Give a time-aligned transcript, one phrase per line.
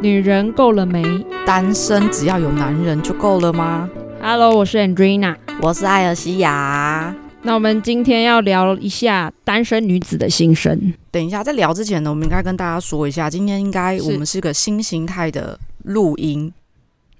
[0.00, 1.02] 女人够了没
[1.44, 3.90] 单身只要有男人就够了吗
[4.22, 7.12] ？Hello，我是 Andrina，我是艾尔西亚。
[7.42, 10.94] 那我们今天要聊一下单身女子的心声。
[11.10, 16.52] 等一下，在聊之前呢，我们应该跟大家说一下，今天应该我们是个新形态的录音。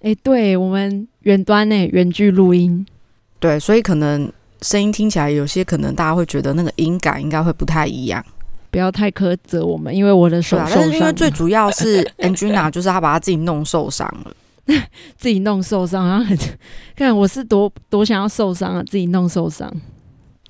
[0.02, 2.87] 哎，对我们远端呢，远距录音。
[3.41, 4.30] 对，所以可能
[4.62, 8.24] 声音听起来有些可能大家会觉得那个音感应该会不太一样。
[8.70, 10.72] 不要太苛责我们，因为我的手受伤。
[10.74, 14.32] 但是因为最主要是 Angina，就是他把他自己弄受伤了，
[15.16, 16.27] 自己弄受伤啊！
[16.94, 19.72] 看我是多多想要受伤啊，自己弄受伤，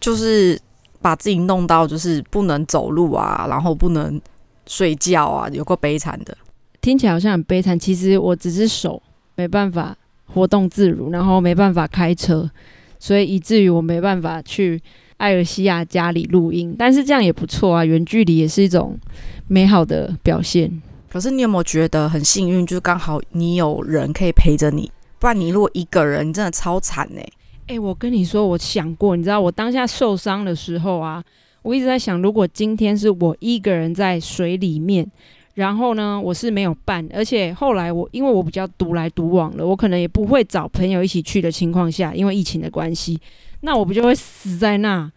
[0.01, 0.61] 就是
[1.01, 4.21] 把自己弄到就是不能走路啊，然后不能
[4.67, 6.37] 睡觉啊，有个悲惨的。
[6.81, 9.01] 听起来好像很悲惨，其实我只是手
[9.37, 9.97] 没办法
[10.27, 12.51] 活动自如，然后没办法开车，
[12.99, 14.83] 所以以至于我没办法去。
[15.19, 18.99] 艾尔西亚家里录音，但是这样也不错啊，远距离也是一种
[19.47, 20.83] 美好的表现。
[21.09, 27.27] 可是你有没有觉得很幸运，就是刚好你有人可以陪着你，不然你如果一个人，你真的超惨哎！
[27.67, 31.23] 哎，我跟你说，我想过，你知道我当下受伤的时候啊，
[31.63, 35.11] 我一直在想，如果今天是我一个人在水里面，
[35.55, 43.19] 然后呢，我是没有伴，而且后来我因为我比较独来独往了，我可能也不会找朋友一起去的情况下，因为疫情的关系。
[43.61, 45.11] 那我不就会死在那？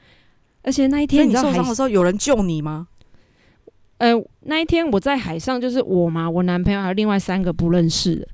[0.64, 2.88] 而且那一天你受伤的时候有人救你吗？
[3.98, 8.28] 呃，那一天我在海上，就是我嘛，我男朋友还有另外三个不认识的。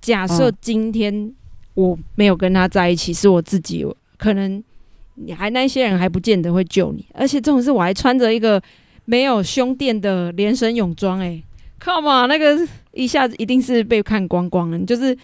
[0.00, 1.32] 假设今天
[1.74, 3.84] 我没有跟他在一起，是我自己，
[4.16, 4.62] 可能
[5.14, 7.04] 你还那些人还不见得会救你。
[7.14, 8.62] 而且这种事我还穿着一个
[9.04, 11.42] 没有胸垫的连身泳装，哎
[11.80, 14.78] ，Come on，那个一下子一定是被看光光了。
[14.80, 15.16] 就是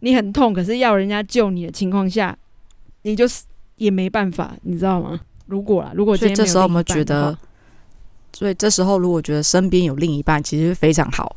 [0.00, 2.36] 你很痛，可是要人家救你的情况下，
[3.02, 3.44] 你就是。
[3.76, 5.20] 也没办法，你知道吗？
[5.46, 7.36] 如果啦，如果所以这时候我们觉得，
[8.32, 11.36] 所以这时候如果觉得身边有另一半，其实非常好。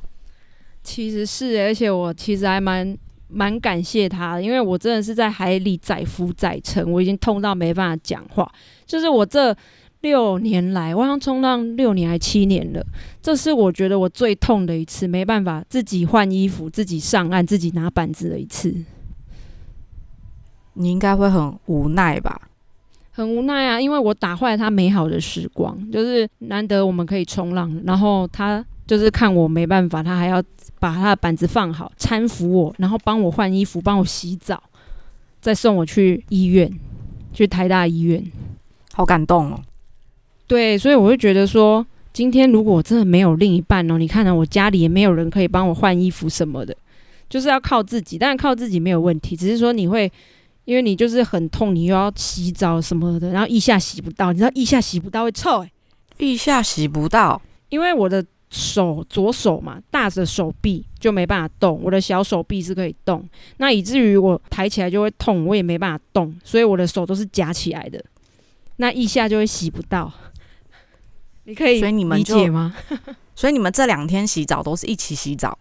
[0.83, 8.49] 其实是，而且我其实还蛮蛮感谢他的，因为我真的是在海里载浮载沉，我已经痛到没办法讲话。
[8.85, 9.55] 就是我这
[10.01, 12.83] 六年来，我好像冲浪六年还七年了，
[13.21, 18.73] 这是我觉得我最痛的一次，没办法自己换衣服、自己上岸、自己拿板子的一次。
[20.79, 22.41] 你应该会很无奈吧？
[23.11, 30.41] 很无奈啊，因为我打坏了他美好的时光，就是难得我们可以冲浪，然后他就是看我没办法，他还要
[30.79, 34.63] 把他的板子放好，搀扶我，然后帮我换衣服，帮我洗澡，
[35.41, 36.71] 再送我去医院，
[37.33, 38.23] 去台大医院，
[38.93, 39.59] 好感动哦。
[40.47, 46.73] 对，所以我会觉得说，今天如果我真的没有另一半哦，你看到我家里也没有人可以帮我换衣服什么的，
[47.27, 50.09] 就是要靠自己，但是靠自己没有问题，只是说你会。
[50.69, 55.71] 因为你就是很痛，你又要洗澡什么的，然后腋下洗不到，你知道腋下洗不到会臭哎，
[56.19, 68.05] 腋下洗不到，因为我的手左手嘛，大着手臂就没办法动，我的小手臂是可以动，那以至于我抬起来就会痛，我也没办法动，所以我的手都是夹起来的，
[68.75, 70.13] 那腋下就会洗不到。
[71.45, 72.75] 你可以理解吗？
[73.35, 75.57] 所以你们这两天洗澡都是一起洗澡，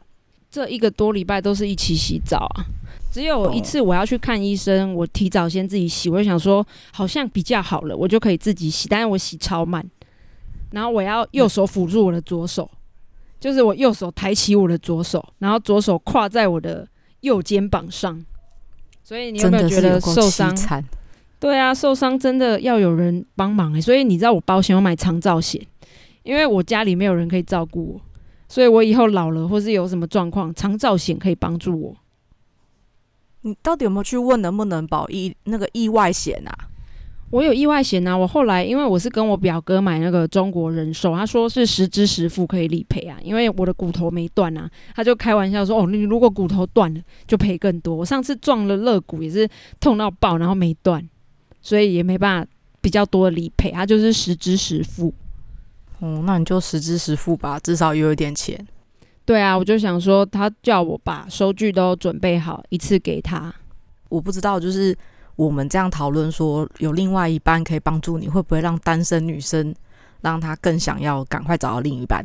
[0.51, 2.67] 这一个多礼拜都是一起洗澡啊。
[3.11, 8.89] 只有一次我要去看医生，我提早先自己洗，我就想说好像比较好了，我就可以自己洗。
[8.89, 9.85] 但是我洗超慢，
[10.71, 12.71] 然后我要右手辅助我的左手，
[13.41, 16.87] 就是我右手抬起我的左手，然后左手跨在我的
[17.21, 18.23] 右肩膀上。
[19.03, 20.55] 所以你有没有觉得受伤？
[21.41, 23.81] 对啊，受伤真的要有人帮忙哎。
[23.81, 25.65] 所以你知道我保险我买长照险，
[26.25, 28.01] 因为我家里没有人可以照顾我，
[28.49, 31.97] 所以我以后老了或是有什么状况，长照险可以帮助我。
[33.49, 36.53] 你到底有没有去问能不能保意那个意外险啊？
[37.31, 38.17] 我有意外险啊！
[38.17, 43.19] 我后来因为我是跟我表哥买那个中国人寿，他说是十支十付可以理赔啊。
[43.23, 49.47] 因为我的骨头没断啊，他就开玩笑说：“哦，你如果骨头断了，就赔更多。”我上次撞了肋骨也是
[49.79, 51.07] 痛到爆，然后没断，
[51.61, 55.13] 所以也没办法比较多的理赔，他就是十支十付。
[55.99, 58.67] 哦，那你就十支十付吧，至少有一点钱。
[59.29, 63.55] 对啊，我就想说，他叫我把收据都准备好，一次给他。
[64.09, 64.97] 我不知道，就是
[65.37, 69.75] 我们这样讨论说，有另外一半可以帮助你，会不会让单身女生
[70.23, 72.25] 让她更想要赶快找到另一半？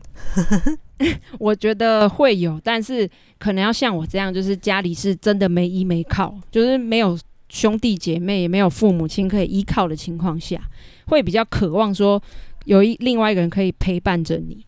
[1.40, 7.20] 我觉得会有，但是可能要像我这样，就是家里是真的没依没靠，就是没有
[7.50, 10.58] 兄弟姐妹，也没有父母亲可以依靠的情况下，
[11.08, 12.24] 会比较渴望说
[12.64, 14.66] 有一另外一个人可以陪伴着你。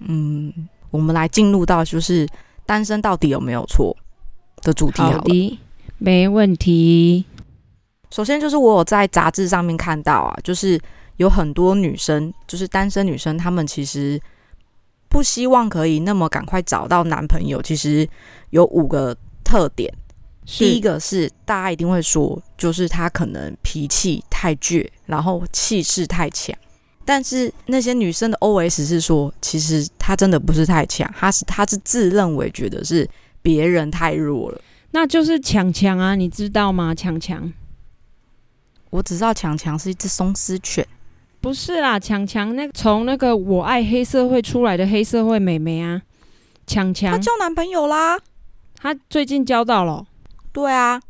[0.00, 0.68] 嗯。
[0.90, 2.26] 我们来进入到就是
[2.66, 3.96] 单身到底有没有错
[4.62, 5.02] 的主题。
[5.02, 5.58] 好的，
[5.98, 7.24] 没问题。
[8.10, 10.80] 首先就是我有在杂志上面看到啊，就是
[11.16, 14.18] 有很多女生，就是单身女生，她们其实
[15.08, 18.08] 不希望可以那么赶快找到男朋友，其实
[18.50, 19.14] 有五个
[19.44, 19.92] 特点。
[20.46, 26.56] 第一个是大家一定会说，就是她可能脾气太倔，然后气势太强。
[27.08, 33.08] 但是那些女生的 OS 是说，其实她真的不是太强，她是她是自认为觉得是
[33.40, 34.60] 别人太弱了。
[34.90, 36.94] 那就是强强啊，你知道吗？
[36.94, 37.50] 强强，
[38.90, 40.86] 我只知道强强是一只松狮犬，
[41.40, 46.02] 不是啦，强强那从那个我爱黑社会出来的黑社会美眉啊，
[46.66, 48.18] 强强，她交男朋友啦，
[48.76, 50.06] 她最近交到了。
[50.52, 51.00] 对啊，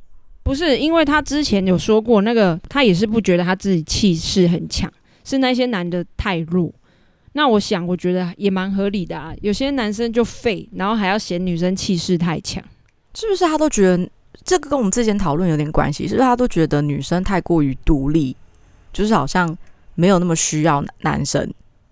[0.44, 4.88] 不是，因为她之前有说过，那个她也是不觉得她自己气势很强，
[5.28, 6.72] 是那些男的太弱。
[7.32, 9.34] 那我想，我觉得也蛮合理的啊。
[9.42, 12.64] 有些男生就废，然后还要嫌女生气势太强，
[13.14, 13.44] 是不是？
[13.44, 14.10] 他都觉得
[14.42, 16.24] 这个跟我们之前讨论有点关系，是不是？
[16.24, 18.34] 他都觉得女生太过于独立，
[18.92, 19.56] 就是好像
[19.94, 21.42] 没有那么需要男生，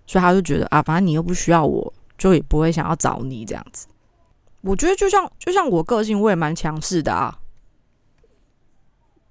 [0.07, 3.87] 所以他就觉得啊，反正你又不需要我，就也不会想要找你这样子。
[4.61, 7.37] 我觉得就像就像我个性，我也蛮强势的啊。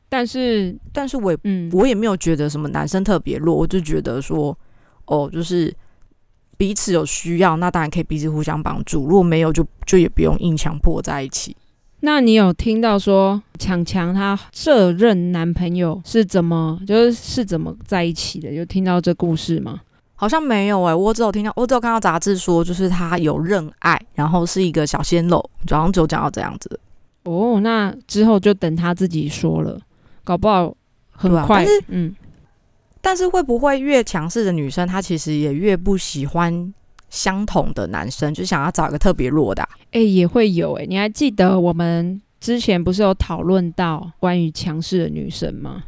[0.09, 4.57] 但是，但是我也嗯，我也没有觉得什么男生特别弱，我就觉得说，
[5.07, 5.75] 哦，就是
[6.57, 9.07] 彼此有需要，那当然可以彼此互相帮助。
[9.07, 11.57] 如果没有，就就也不用硬强迫在一起。
[12.01, 18.53] 那你有听到说强强他这任男朋友是怎么，就是是怎么在一起的？
[18.53, 19.81] 有听到这故事吗？
[20.15, 25.39] 好像没有哎，我只有听到，我只有看到杂志说，就是他有认爱，然后是一个小鲜肉，
[25.69, 26.79] 好像就讲到这样子。
[27.25, 29.79] 哦，那之后就等他自己说了。
[30.27, 30.77] 搞不好
[31.13, 32.13] 很快，嗯，
[33.01, 36.75] 但是会不会越强势的女生，她其实也越不喜欢
[37.09, 39.67] 相同的男生，就想要找一个特别弱的？
[39.93, 45.85] 哎，也会有哎，你还记得我们之前不是有讨论到关于强势的女生吗？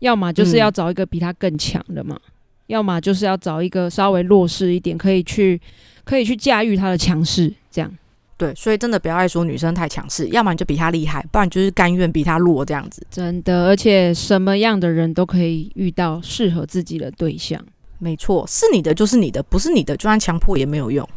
[0.00, 2.20] 要么就是要找一个比她更强的嘛，
[2.66, 5.58] 要么就是要找一个稍微弱势一点，可以去
[6.04, 7.90] 可以去驾驭她的强势，这样。
[8.36, 13.06] 对，所以真的不要爱说女生太强势，要么你就比她厉害，不然就是甘愿比她弱这样子。
[13.08, 17.64] 真的，而且什么样的人都可以遇到适合自己的对象。
[18.00, 21.08] 没错，是你的就是你的，不是你的就算强迫也没有用。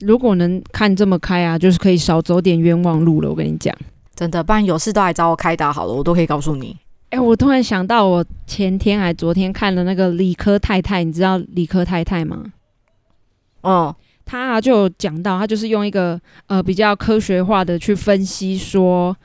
[0.00, 3.30] 如果能看这么开啊，就是可以少走点冤枉路了。
[3.30, 3.74] 我跟你讲，
[4.14, 6.76] 真的，不然有事都来找我开导好了，我都可以告诉你。
[7.08, 12.44] 哎，我突然想到，我前天还昨天看了那个理科太太，你知道理科太太吗？
[13.62, 13.96] 哦。
[14.24, 19.16] 他就讲到，他就是用一个呃比较科学化的去分析说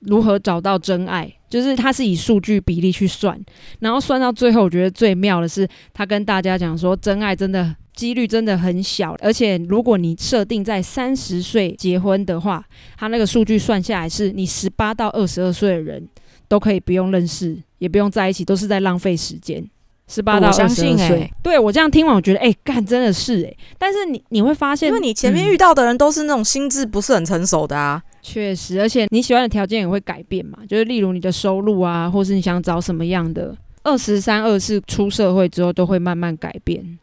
[0.00, 3.38] 如何找到真爱，就是他是以数据比例去算，
[3.80, 12.64] 然后算到最后，我觉得最妙的是他跟大家讲说，真爱真的几率真的很小，而且如果你设定在三十岁结婚的话，
[12.96, 16.06] 他那个数据算下来是你十八到二十二岁的人
[16.48, 19.64] 都可以不用认识，也不用在一起，都是在浪费时间。
[20.06, 23.56] 十八到二十岁，对我这样听完，我觉得哎，干真的是哎。
[23.78, 36.98] 但是你你会发现，因为你前面遇到的人都是那种心智不是很成熟的啊，确实，而且你喜欢的条件也会改变嘛，就是例如你的收入啊，或是你想找什么样的，二十三、二四出社会之后都会慢慢改变。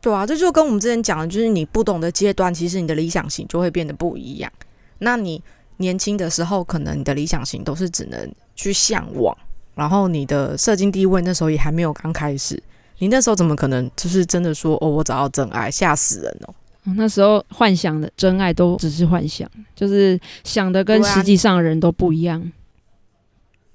[0.00, 4.50] 对啊，这就跟我们之前讲的，就是你不懂的阶段，其实你的理想型就会变得不一样。
[4.98, 5.42] 那你
[5.76, 9.36] 年轻的时候，可能你的理想型都是只能去向往。
[9.80, 12.62] 然后你的射精地位那时候也还没有刚开始，
[12.98, 16.52] 你那时候怎么可能就是真的说哦，我找到真爱，吓死人哦！
[16.96, 22.52] 那时候幻想的真爱都只是幻想，就是想的跟实际上的人都不一样。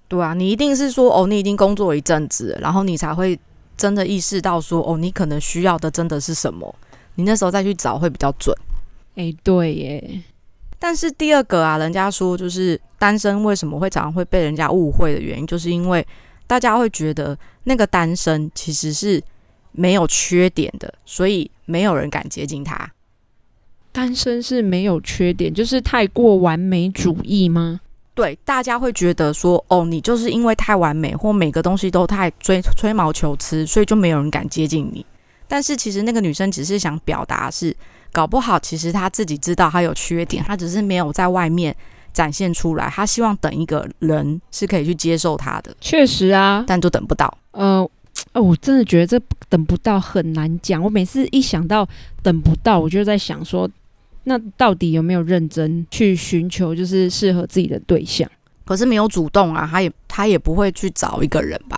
[0.07, 3.39] 对啊，你一定是说哦，你已经工作一阵子，然后你才会
[3.75, 6.75] 真的意识到说哦，你可能需要的真的是什么，
[7.15, 8.55] 你那时候再去找会比较准。
[9.15, 10.21] 哎，对耶。
[10.87, 16.05] 但是第二个啊，人家说就是单身为什么会常常会被人家误会的原因，就是因为
[16.45, 19.19] 大家会觉得那个单身其实是
[19.71, 22.87] 没有缺点的，所以没有人敢接近他。
[23.91, 27.81] 单身是没有缺点，就是太过完美主义吗？
[28.13, 35.03] 对，大家会觉得说，哦，你就是因为太完美，或每个东西都太追吹毛求疵，所以就没有人敢接近你。
[35.47, 37.75] 但是其实那个女生只是想表达是。
[38.15, 41.75] 搞不好，其实他自己知道他有缺点，他只是没有在外面
[42.13, 42.89] 展现出来。
[42.89, 45.75] 他希望等一个人是可以去接受他的。
[45.81, 47.37] 确实啊，但都等不到。
[47.51, 47.85] 呃，
[48.31, 50.81] 哦，我真的觉得这等不到很难讲。
[50.81, 51.85] 我每次一想到
[52.23, 53.69] 等不到，我就在想说，
[54.23, 58.31] 那到底有没有认真去寻求，就是适合自己的对象？
[58.63, 61.77] 可是没有主动啊，他也他也不会去找一个人吧？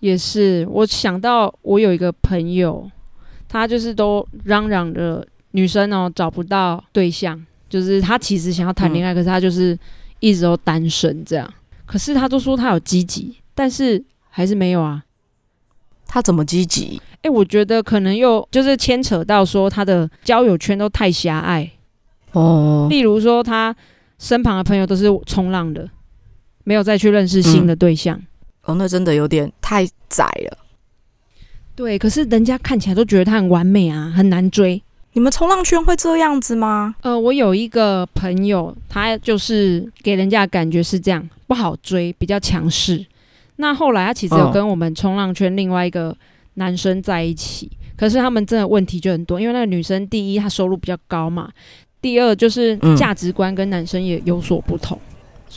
[0.00, 2.90] 也是，我想到我有一个朋友。
[3.52, 9.78] 他就是都嚷嚷着女生哦找不到对象，就是他其实想要谈恋爱，可是他就是
[10.20, 11.52] 一直都单身这样。
[11.84, 15.04] 可是他都说他有积极，但是还是没有啊。
[16.06, 16.98] 他怎么积极？
[17.20, 21.70] 哎、我觉得可能又就是牵扯到说他的交友圈都太狭隘，
[22.32, 23.76] 哦，例如说他
[24.18, 25.86] 身旁的朋友都是冲浪的，
[26.64, 28.18] 没有再去认识新的对象。
[28.64, 30.58] 哦，那真的有点太窄了。
[31.74, 34.82] 对，可是人家看起来都觉得他很完美啊，很难追。
[35.14, 36.94] 你们冲浪圈会这样子吗？
[37.02, 43.04] 呃，我有一个朋友，他就是给人家的感觉是这样，不好追，比较强势。
[43.56, 46.16] 那后来他其实有嗯跟我们冲浪圈另外一个
[46.54, 51.50] 男生在一起，可是他们真的问题就很多，因为那个女生第一她收入比较高嘛，
[52.00, 54.98] 第二就是嗯价值观跟男生也有所不同，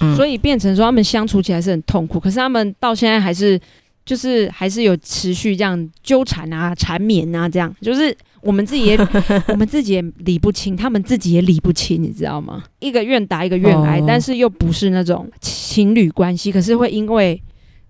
[0.02, 2.20] 嗯所以变成说他们相处起来是很痛苦。
[2.20, 3.58] 可是他们到现在还是
[4.06, 8.98] 就是还是有持续这样纠缠啊、缠绵啊，这样就是我们自己也
[9.50, 12.64] 我们自己也理不清，他们自己也理不清，你知道吗？
[12.80, 17.42] 一个愿打一个愿挨，哦但是又不是那种情侣关系，可是会因为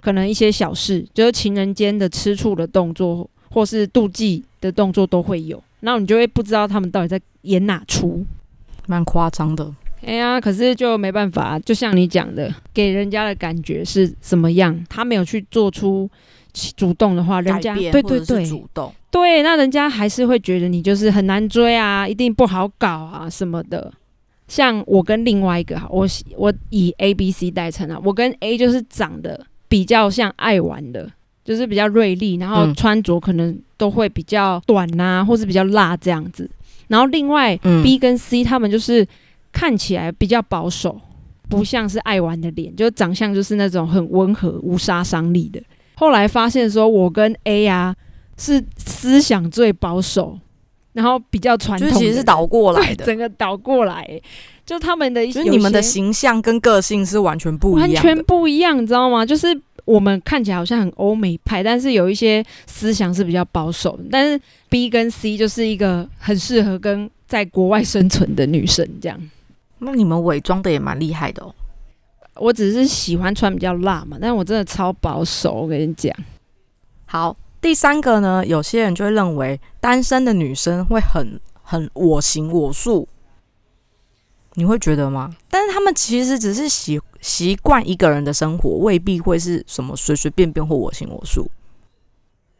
[0.01, 8.25] 可能一些小事，就是情人间的吃醋的动作，或是妒忌的动作都会有，然后你就会不知道他们到底在演哪出。
[8.87, 9.73] 蛮夸张的。
[10.05, 14.85] 哎呀，可是就没办法，就像你讲的，给人家的感觉是怎么样？
[14.87, 16.09] 他没有去做出
[16.77, 18.93] 主动的话，人家对对对主动。
[19.09, 23.91] 对，那人家还是会觉得你就是很难追啊，一定不好搞啊什么的。
[24.47, 31.09] 像我跟另外一个哈，我喜我以 A、B、C 代称啊，我跟 A 就是长得比较像爱玩的，
[31.43, 36.47] 就是比较锐利，然后嗯穿着可能都会比较短呐、或是比较辣这样子。
[36.87, 39.03] 然后另外嗯 B 跟 C 他们就是
[39.55, 40.99] 看起来比较保守，
[41.47, 45.61] 不像是爱玩的脸，就长相就是那种很温和、无杀伤力的。
[45.95, 47.95] 后来发现说，我跟 A 啊
[48.37, 50.37] 是思想最保守，
[50.91, 54.21] 然后比较传统，就其实是倒过来的， 整个倒过来，
[54.65, 58.01] 就他们的一些就是你们的形象跟个性是完全不一样完。
[58.01, 59.25] 全不一样，你知道吗？
[59.25, 59.47] 就是
[59.85, 63.97] 我们看起来好像很欧美派，但是有一些思想是比较保守。
[64.11, 69.17] 但是 B 跟 C 就是一个很适合跟在国外生存的女生，这样。
[69.79, 71.53] 那你们伪装的也蛮厉害的哦。
[72.35, 76.13] 我只是喜欢穿比较辣嘛，但是我真的超保守，我跟你讲。
[77.05, 83.07] 好，第三个呢，有些人就会认为单身的女生会很很我行我素，
[84.55, 85.33] 你会觉得吗？
[85.49, 91.49] 但是他们其实只是习习惯一个人的生活，未必会是什么随随便便或我行我素。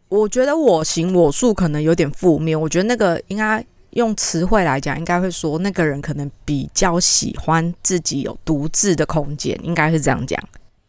[0.08, 10.38] 我觉得我行我素可能有点负面，我觉得那个应该用词汇来讲，应该会说那个人可能比较喜欢自己有独自的空间，应该是这样讲。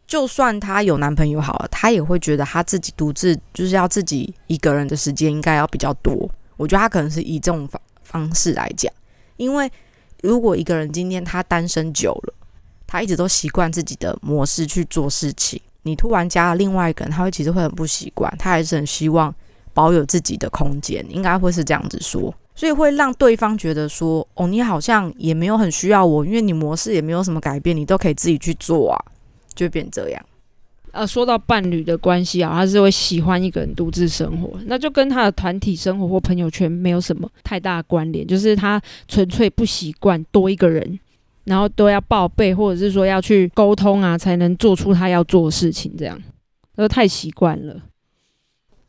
[0.05, 6.29] 就算她有男朋友好了，她也会觉得她自己独自就是要自己一个人的时间应该要比较多。
[6.57, 8.91] 我觉得她可能是以这种方方式来讲，
[9.37, 9.71] 因为
[10.21, 12.33] 如果一个人今天他单身久了，
[12.85, 19.33] 他一直都习惯自己的模式去做事情，你突然加了另外一个人，他会其实会很不习惯，他还是很希望
[19.77, 22.33] 保有自己的空间，应该会是这样子说。
[22.55, 28.97] 所以会让对方觉得说，哦，你好像也没有很需要我，因为你模式也没有什么改变，你都可以自己去做啊，
[29.53, 30.25] 就变这样。
[30.91, 40.99] 呃，说到伴侣的关系啊，他是会喜欢一个人独自生活，那就跟他的团体生活或朋友圈没有什么太大关联，就是他纯粹不习惯多一个人，
[41.43, 46.19] 然后都要报备，或者是说要去沟通啊，才能做出他要做的事情，这样，
[46.75, 47.79] 都太习惯了。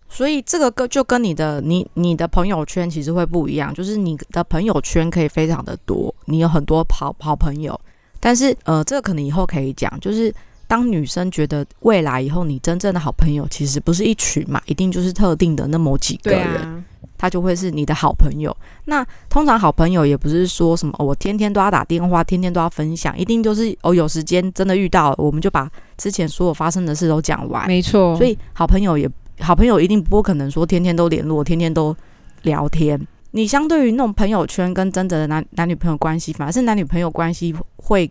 [0.08, 7.78] 所以这个跟就跟你的你你的朋友圈其实会不一样，就是你的朋友圈可以非常的多，你有很多好好朋友，
[8.18, 10.34] 但是呃，这个可能以后可以讲，就是
[10.66, 16.82] 当女生觉得未来以后你真正的好朋友其实不是一群嘛，一定就是特定的那么几个人，啊，
[17.16, 18.54] 他就会是你的好朋友。
[18.86, 27.66] 那通常好朋友也不是说什么、哦、我天天都要打电话，天天都要分享，一定就是哦有时间真的遇到了，我们就把之前所有发生的事都讲完。
[27.66, 28.16] 没错。
[28.16, 29.08] 所以好朋友也
[29.40, 31.97] 好朋友一定不可能说天天都联络，天天都
[32.42, 33.00] 聊天。
[33.30, 38.11] 你相对于那种朋友圈跟真正的男男女朋友关系，反而是男女朋友关系会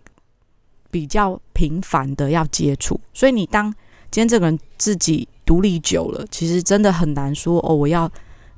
[0.92, 3.00] 比较频繁的要接触。
[3.14, 3.72] 所以你当
[4.12, 8.10] 今天这个人自己独立久了，其实真的很难说哦，我要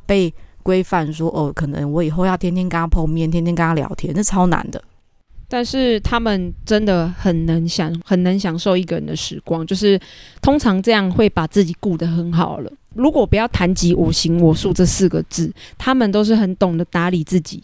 [0.06, 4.84] 被规范说哦，可能我以后要天天跟他碰面，天天跟他聊天，那超难的。
[5.52, 10.00] 但是他们真的很能享，很能享受一个人的时光，就是
[10.42, 12.72] 通常这样会把自己顾得很好了。
[12.94, 17.64] 如果不要谈及我行我素这四个字，他们都是很懂得打理自己，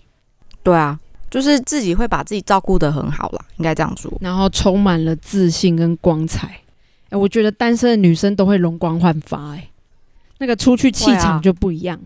[0.64, 1.00] 对啊，
[1.30, 4.12] 就是自己会把自己照顾得很好啦，应该这样说。
[4.20, 6.60] 然后充满了自信跟光彩。
[7.10, 9.70] 哎，我觉得单身的女生都会容光焕发，哎，
[10.40, 12.00] 那个出去气场就不一样，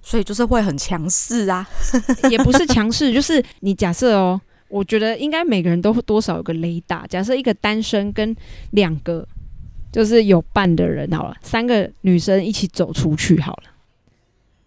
[0.00, 1.68] 所以就是会很强势啊。
[2.30, 4.40] 也不是强势，就是你假设哦，
[4.72, 7.06] 我觉得应该每个人都多少有个雷达。
[7.06, 8.34] 假设一个单身跟
[8.70, 9.28] 两个
[9.92, 13.64] 就是有伴的人好了，三个女生一起走出去好了，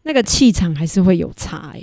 [0.04, 1.82] 那个气场还是会有差哎、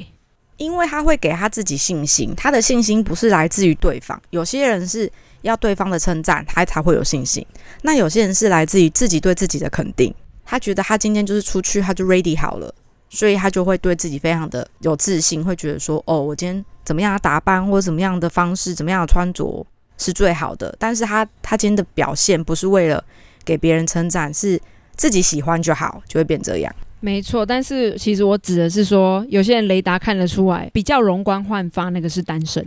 [0.57, 4.21] 因为他会给他自己信心，他的信心不是来自于对方。
[4.31, 5.11] 有些人是
[5.41, 7.45] 要对方的称赞，他才会有信心；
[7.83, 10.15] 那有些人是来自于自己对自己的肯定。
[10.45, 12.73] 他觉得他今天就是出去，他就 ready 好了，
[13.15, 19.65] 所以他就会对自己非常的有自信，会觉得说：“哦，我今天怎么样的打扮，或者怎么样的方式，怎么样的穿着
[19.99, 23.05] 是最好的。”但是他他今天的表现不是为了
[23.45, 24.59] 给别人称赞，是
[24.97, 26.75] 自己喜欢就好，就会变这样。
[27.01, 32.65] 没错，但是其实我指的是说，有些人雷达看得出来，比较容光焕发，那个是单身，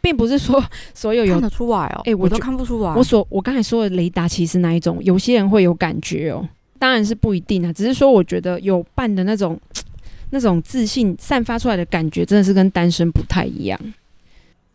[0.00, 0.64] 并不是说
[0.94, 2.94] 所有有看得出来哦，哎我都看不出来。
[2.94, 9.58] 我所我刚才说的雷达其实那一种，有些人会有感觉哦，当然是不一定啊，只是说我觉得有伴的那种
[10.30, 13.78] 那种自信散发出来的感觉，真的是跟单身不太一样。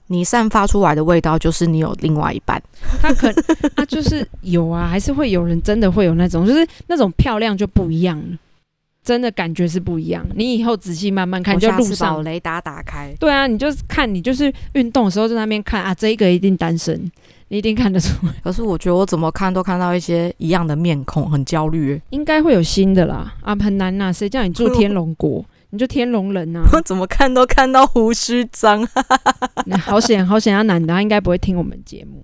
[0.08, 2.62] 你散发出来的味道，就是你有另外一半。
[3.02, 3.32] 他可
[3.76, 8.38] 他， 就是有啊，还是会有人真的会有那种，就是那种漂亮就不一样了，
[9.04, 10.28] 真的感觉是不一样。
[10.36, 12.22] 你以后仔细慢慢看，就路上。
[12.26, 17.10] 雷达打开，对啊，你就是看，你就是运动的时候在那边看啊，这一个一定单身，
[17.52, 22.02] 你一定看得出来， 可是我觉得我怎么看都看到一些一样的面孔，很焦虑耶。
[22.12, 28.88] 应该会有新的啦啊，很难呐、谁叫你住天龙国，你就天龙人呐、 我怎么看都看到胡须章。
[29.84, 32.24] 好险好险，他男的他应该不会听我们节目，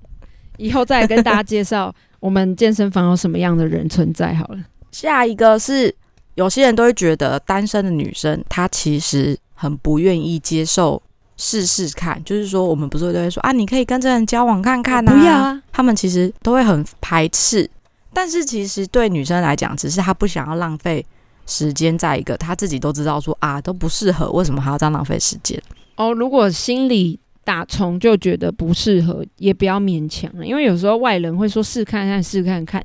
[0.55, 4.59] 以后再来跟大家介绍我们健身房有什么样的人存在好了。
[4.93, 5.93] 下一个是
[6.35, 11.03] 有些人都会觉得单身的女生，她其实很不愿意接受
[11.37, 17.69] 试试看，就是说我们不是都会说啊，你可以跟这人交往看看呐、不要啊，他们其实都会很排斥，
[18.11, 21.05] 但是其实对女生来讲，只是她不想要浪费
[21.45, 25.61] 时间在一个她自己都知道说啊都不适合，为什么还要这样浪费时间？
[25.95, 32.83] 哦，如果心里打从就觉得不适合，也不要勉强了，因为有时候外人会说试看看试看看，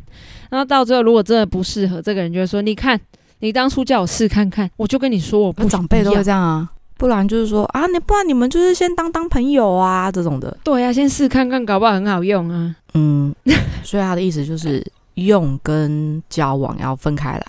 [0.50, 3.00] 然后到最后如果真的不适合，这个人就会说，你看
[3.40, 6.22] 你当初叫我试看看，我就跟你说我不长辈都会要。
[6.22, 12.76] 这样啊，不然就是说啊，你不然你们就是先当当朋友啊这种的，对呀、先试看看，搞不好很好用啊。
[12.94, 13.34] 嗯，
[13.82, 17.46] 所以他的意思就是用跟交往要分开来，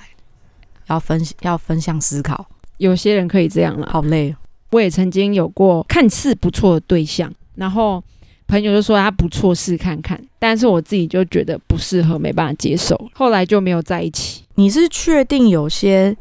[0.88, 2.45] 要分要分向思考，
[2.77, 4.36] 有些人可以这样了，好累哦。
[4.71, 8.03] 我也曾经有过看似不错的对象，然后
[8.47, 14.43] 朋友就说他不错，试看看，但是我自己就觉得不适合，没办法接受，后来就没有在一起。
[14.56, 16.15] 你是确定有些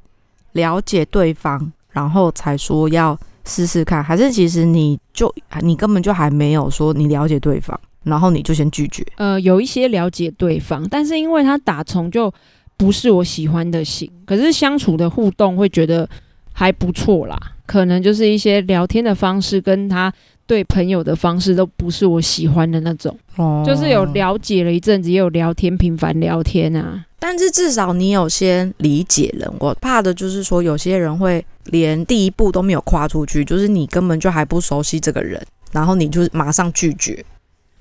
[0.52, 9.07] 了解对方，然后才说要试试看，还是其实你就你根本就还没有说你了解对方，然后你就先拒绝？
[9.16, 12.33] 呃，有一些了解对方，但是因为他打从就
[12.76, 16.09] 不是我喜欢的型，可是相处的互动会觉得
[16.52, 17.38] 还不错啦。
[17.64, 20.12] 可能就是一些聊天的方式跟他
[20.46, 27.05] 对朋友的方式都不是我喜欢的那种，哦就是有了解了一阵子，也有聊天，频繁聊天啊。
[27.18, 29.48] 但是至少你有先理解人。
[29.61, 37.24] 我怕的就是说，有些人会连第一步都没有跨出去，就是你根本就还不熟悉这个人，然后你就马上拒绝。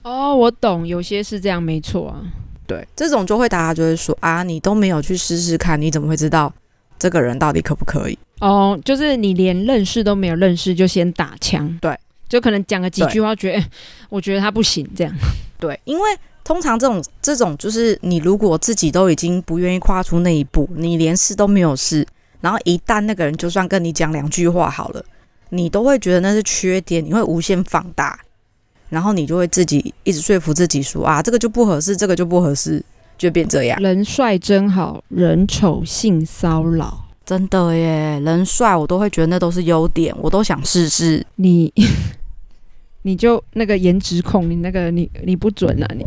[0.03, 2.21] 哦，我懂，有些是这样，没错啊。
[2.67, 6.53] 对，这种就会大家就会说啊，你都没有去试试看，你怎么会知道
[6.99, 8.17] 这个人到底可不可以？
[8.39, 11.97] 哦，就是你连认识都没有认识，就先打枪，对，
[12.31, 13.69] 就可能讲个几句话，觉得、哎
[14.07, 15.13] 我觉得他不行，这样。
[15.59, 16.09] 对，因为
[16.45, 22.07] 通常这种这种就是你如果自己都已经不愿意跨出那一步，你连试都没有试，
[22.39, 25.03] 然后一旦那个人就算跟你讲两句话好了，
[25.49, 28.17] 你都会觉得那是缺点，你会无限放大，
[28.87, 32.81] 然后你就会自己一直说服自己说啊，这个就不合适，这个就不合适，
[33.17, 33.77] 就变这样。
[33.81, 37.07] 人帅真好，人丑性骚扰。
[37.23, 41.25] 真的耶，人帅我都会觉得那都是优点，我都想试试。
[41.35, 41.71] 你
[43.03, 46.05] 你就那个颜值控，你那个你你不准啊你。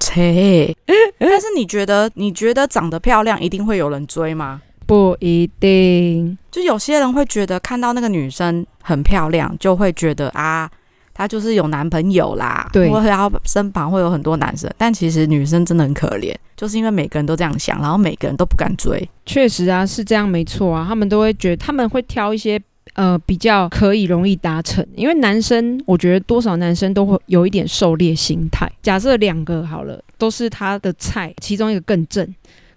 [0.00, 0.74] 切，
[1.18, 4.60] 但是你觉得你觉得长得漂亮一定会有人追吗？
[4.84, 10.68] 不一定，就有些人会觉得看到那个女生很漂亮，就会觉得啊，
[11.14, 14.68] 她就是有男朋友啦，对或者她身旁会有很多男生。
[14.76, 19.08] 但其实女生真的很可怜，就是因为每个人都这样想，然后每个人都不敢追。
[19.24, 20.84] 确实啊，是这样没错啊。
[20.86, 22.60] 他们都会觉得他们会挑一些
[22.94, 28.70] 呃比较可以容易达成，因为男生我觉得多少男生都会有一点狩猎心态。
[28.82, 32.26] 假设两个好了，都是他的菜，其中一个更正，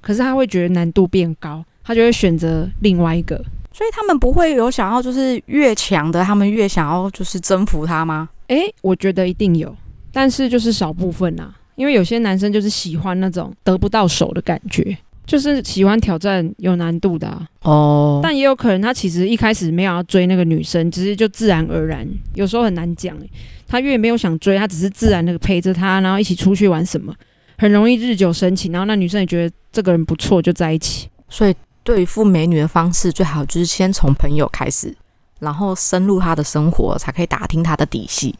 [0.01, 3.35] 可是他会觉得难度变高，他就会选择另外一个。
[3.73, 8.29] 所以他们不会有想要就是越强的，他们越想要就是征服他吗？
[8.47, 9.75] 诶，我觉得一定有，
[10.13, 17.47] 但是就是少部分啊，因为有些男生就是喜欢那种得不到手的感觉，就是喜欢挑战有难度的啊。
[17.61, 23.29] 哦，但也有可能他其实一开始没有要追那个女生，只是就自然而然，有时候很难讲欸。
[23.67, 27.11] 他越没有想追，他只是自然的陪着她，然后一起出去玩什么，
[27.57, 31.09] 很容易日久生情，然后那女生也觉得这个人不错，就在一起。
[31.27, 34.95] 所以对付美女的方式，最好就是先从朋友开始，
[35.39, 38.35] 然后深入她的生活，才可以打听她的底细。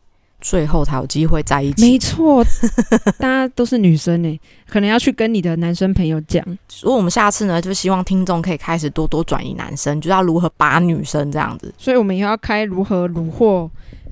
[0.45, 1.81] 最后才有机会在一起。
[1.81, 2.45] 没错，
[3.17, 6.45] 大家都是女生呢，可能要去跟你的男生朋友讲。
[6.69, 11.73] 所以我们下次呢，就希望听众可以开始多多转移男生，就要如何把女生这样子。
[11.79, 13.67] 所以我们以后要开如何虏获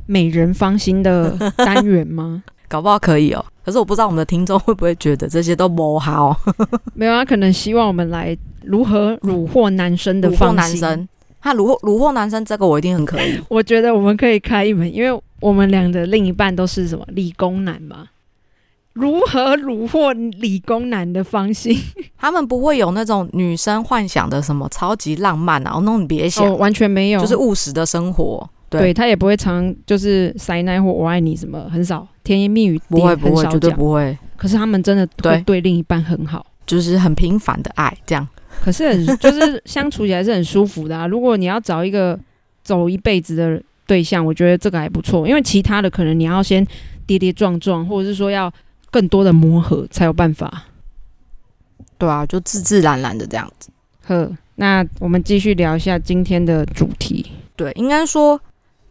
[0.08, 2.44] 美人芳心的单元吗？
[2.68, 3.46] 搞不好可以哦。
[3.64, 6.36] 可是我不知道我们的听众会不会觉得这些都不好。
[6.96, 11.08] 没有啊，可能希望我们来如何虏获男生的芳心。
[11.44, 13.40] 他虏获虏获男生，这个我一定很可以。
[13.50, 15.22] 我觉得我们可以开一门，因为。
[15.44, 18.08] 我们俩的另一半都是什么理工男嘛？
[18.94, 21.78] 如何虏获理工男的芳心？
[22.18, 25.74] 他们不会有那种女生幻想的什么超级浪漫啊？
[25.82, 28.50] 那种别想，完全没有，就是务实的生活。
[28.70, 34.18] 对他也不会常就是塞奶或我爱你什么，很少甜言蜜语，不会不会，绝对不会。
[34.38, 38.26] 可是他们真的会对另一半很好，就是很平凡的爱这样。
[38.62, 41.08] 可是很 就是相处起来是很舒服的啊。
[41.08, 42.20] 如果你要找一个
[42.64, 43.62] 走一辈子的。
[43.86, 46.66] 对象，我觉得这个还不错，因为其他的可能你要先
[47.06, 48.52] 跌跌撞撞，或者是说要
[48.90, 50.64] 更多的磨合才有办法。
[51.98, 53.70] 对啊，就自自然然的这样子。
[54.06, 57.30] 呵，那我们继续聊一下今天的主题。
[57.58, 58.40] 对，应该说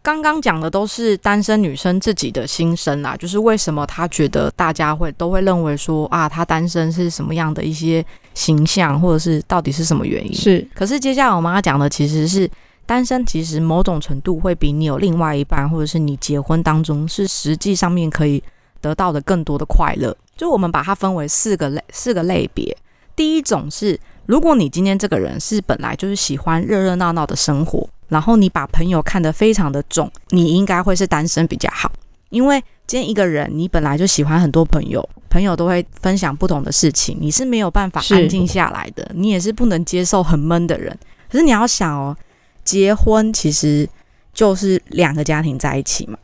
[0.02, 10.34] 刚刚讲的都是单身女生自己的心声啦，就是为什么她觉得大家会都会认为说啊，她单身是什么样的一些形象，或者是到底是什么原因？
[10.34, 10.66] 是。
[10.74, 12.50] 可是接下来我们要讲的其实是。
[12.84, 18.42] 单身其实某种程度会比你有另外一半，或者是你结婚当中是实际上面可以
[18.80, 20.14] 得到的更多的快乐。
[20.36, 22.76] 就我们把它分为四个类四个类别。
[23.14, 31.90] 第一种是，如果你今天这个人是本来就是喜欢热热闹闹的生活，然后你把朋友看得非常的重，你应该会是单身比较好。
[32.32, 40.98] 因为今天一个人你本来就喜欢很多朋友，朋友都会分享不同的事情，你是没有办法安静下来的，你也是不能接受很闷的人。
[41.30, 42.16] 可是你要想哦。
[42.64, 43.88] 结婚其实
[44.32, 46.16] 就是两个家庭在一起嘛，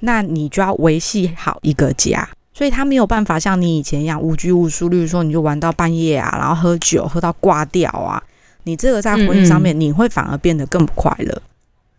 [0.00, 8.20] 那你就要维系好一个家，所以他没有办法像你以前一样无拘无束，例如说你就玩到半夜啊，然后喝酒喝到挂掉啊，
[8.64, 11.42] 你这个在婚姻上面你会反而变得更不快乐，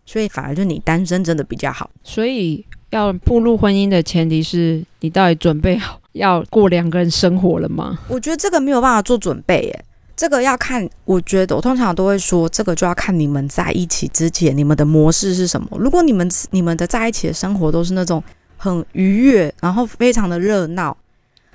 [0.05, 1.89] 所以反而就你单身真的比较好。
[2.03, 7.99] 所以要步入婚姻的前提是你到底准备好要过两个人生活了吗？
[8.07, 9.85] 我觉得这个没有办法做准备耶。
[10.15, 15.67] 这个要看，我觉得我通常都会说，这个就要看你们在一起之前，你们的模式是什么。
[15.77, 18.23] 如果你们你们的在一起的生活都是那种
[18.55, 20.95] 很愉悦，然后非常的热闹，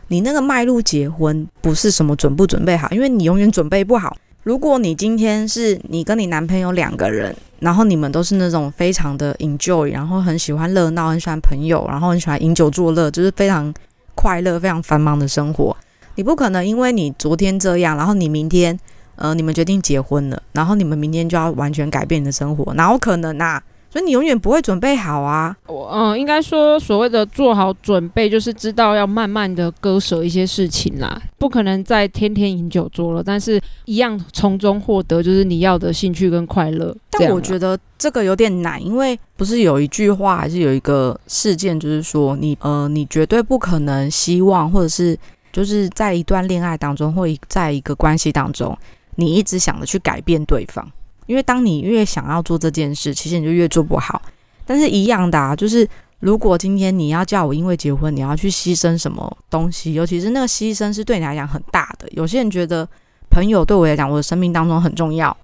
[0.08, 4.14] 你那个迈入结婚不是什么准不准备好，因为你永远准备不好。
[4.42, 13.72] 如果你今天是你跟你男朋友两个人，然后你们都是那种非常的 enjoy，然后很喜欢热闹，很喜欢朋友，然后很喜欢饮酒作乐，就是非常
[14.14, 15.76] 快乐、非常繁忙的生活。
[16.14, 18.78] 你不可能因为你昨天这样，然后你明天，
[19.16, 23.62] 呃，你们决定结婚了，然后你们明天就要完全改变你的生活，哪有可能啊？
[23.90, 25.54] 所以你永远不会准备好啊。
[25.66, 31.20] 我嗯，应该说所谓的做好准备，就是知道要慢慢的割舍一些事情啦。
[31.38, 36.96] 不可能再天天饮酒桌了，但是一样从中获得就是你要的兴趣跟快乐。
[37.10, 45.18] 但我觉得这个有点难，因为不是有一句话，还是有一个事件，就是说你呃，你绝对不可能希望或者是。
[45.52, 48.78] 就是在一段恋爱当中，或在一个关系当中，
[49.16, 50.88] 你一直想着去改变对方，
[51.30, 54.20] 因为当你越想要做这件事，其实你就越做不好。
[54.66, 55.88] 但是一样的啊，就是
[56.18, 62.08] 如果今天你要叫我因为结婚，你要去牺牲什么东西，尤其是那个牺牲是对你来讲很大的。
[62.10, 62.84] 有些人觉得
[63.30, 65.36] 朋友对我来讲，我的生命当中很重要，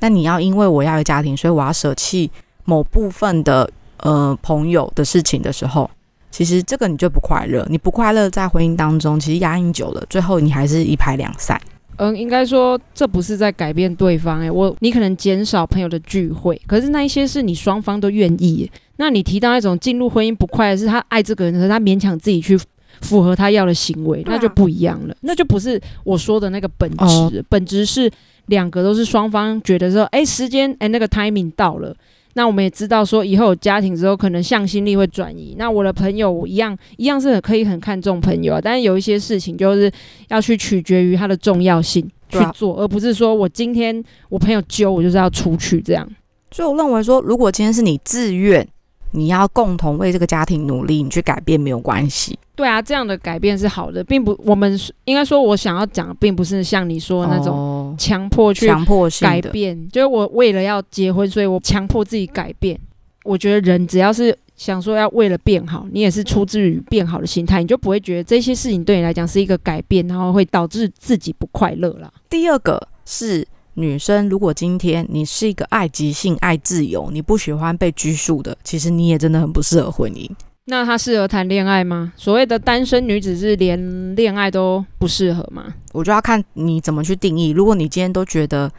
[0.00, 2.28] 但你要因为我要有家庭，所以我要舍弃
[2.64, 5.88] 某部分的呃朋友的事情的时候。
[6.32, 11.60] 其实这个你就不快乐，你不快乐在婚姻当中，其实压抑久了，最后你还是一拍两散。
[11.98, 18.70] 嗯，应该说这不是在改变对方，诶，我你可能减少朋友的聚会，可是那一些是你双方都愿意。
[18.96, 22.58] 那你提到一种进入婚姻不快的，是他爱这个人，可是他勉强自己去
[23.00, 28.10] 符合他要的行为，那就不一样了，那就不是我说的那个本质，本质是
[28.46, 31.94] 两个都是双方觉得说，哎，时间，哎，那个 timing 到了。
[32.34, 35.54] 那我们也知道，说以后有家庭之后，可能向心力会转移。
[35.58, 39.90] 那我的朋友我一样，一样是很可以很看重朋友啊，但是有一些事情就是
[40.28, 46.08] 要去取决于它的重要性去做，而不是说我今天我朋友揪我就是要出去这样。
[46.50, 48.66] 所以我认为说，如果今天是你自愿。
[49.12, 52.38] 你要共同为这个家庭努力，你去改变没有关系。
[52.54, 57.54] 对啊，这样的改变是好的，并不，我们应该说，我想要讲，并不是像你说的那种
[57.98, 59.88] 强迫去强迫性改变。
[59.90, 62.78] 就是我为了要结婚，所以我强迫自己改变。
[63.24, 72.10] 我觉得人只要是想说要为了变好，你也是出自于变好的心态，你就不会觉得这些事情对你来讲是一个改变，然后会导致自己不快乐啦。
[72.30, 80.28] 第二个是女生，如果今天你是一个爱即兴、爱自由，你不喜欢被拘束的，其实你也真的很不适合婚姻。
[80.70, 82.12] 那他适合谈恋爱吗？
[82.14, 85.74] 所谓的单身女子是连恋爱都不适合吗？
[85.92, 87.48] 我就要看你怎么去定义。
[87.48, 88.70] 如果你今天都觉得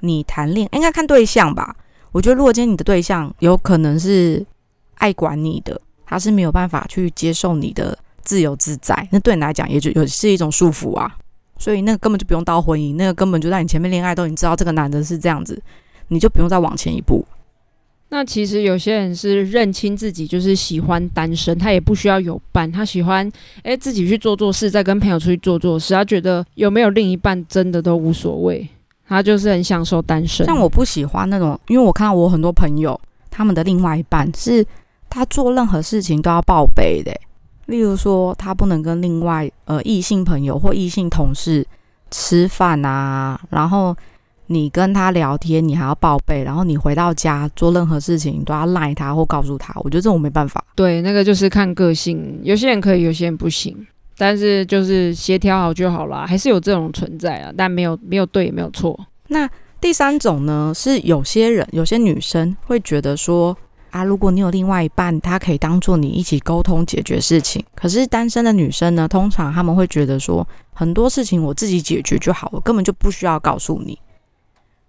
[0.00, 1.74] 你谈恋，应该看对象吧。
[2.12, 4.44] 我觉得如果今天你的对象有可能是
[4.96, 11.16] 爱管你的，他是没有办法去接受你的自由自在，那对你来讲也就有是一种束缚啊。
[11.58, 15.58] 所以那个根本就不用到婚姻，那个根本就在你前面恋爱都已经知道这个男的是这样子，
[16.08, 17.24] 你就不用再往前一步。
[18.10, 23.30] 那其实有些人是认清自己就是喜欢单身，他也不需要有伴，他喜欢
[23.64, 28.66] 诶自己去做做事，再跟朋友出去做做事，他觉得有没有另一半真的都无所谓，
[29.06, 30.46] 他就是很享受单身。
[30.46, 32.98] 像我不喜欢那种，因为我看到我很多朋友
[33.30, 34.64] 他们的另外一半是
[35.10, 37.12] 他做任何事情都要报备的，
[37.66, 41.66] 例如说他不能跟另外呃异性朋友或异性同事
[42.10, 43.94] 吃饭啊，然后。
[44.48, 49.72] 你跟他聊天，你还要报备，然后你回到家做任何事情都要赖他或告诉他。
[49.76, 50.64] 我觉得这种没办法。
[50.74, 53.86] 对，那个就是看个性，有些人可以，有些人不行。
[54.16, 57.52] 但是就是协调好就好啦，还是有这种存在啊。
[57.56, 58.98] 但没有没有对，也没有错。
[59.28, 59.48] 那
[59.80, 63.56] 第三种呢，是有些人，有些女生会觉得说
[63.90, 67.64] 啊，如果你有另外一半，他可以当做你一起沟通解决事情。
[67.76, 73.96] 可是单身的女生呢，通常他们会觉得说，很多事情我自己解决就好了，根本就不需要告诉你。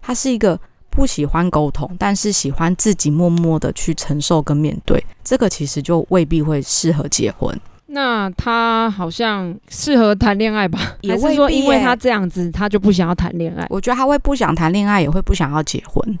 [0.00, 0.58] 他是一个
[0.90, 7.58] 不喜欢沟通，但是喜欢自己默默的去承受跟面对，这个其实就未必会适合结婚。
[7.92, 10.78] 那他好像适合谈恋爱吧？
[11.02, 13.66] 也是说，因为他这样子，他就不想要谈恋爱？
[13.68, 16.18] 我觉得他会不想谈恋爱，也会不想要结婚。